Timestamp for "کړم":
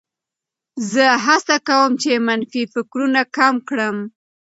3.69-3.97